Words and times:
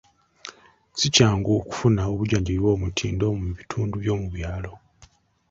Ssi 0.91 1.07
kyangu 1.15 1.49
okufuna 1.59 2.01
obujjanjabi 2.11 2.61
obw'omutindo 2.63 3.25
mu 3.39 3.49
bitundu 3.57 3.95
by'omu 4.03 4.27
byalo. 4.35 4.73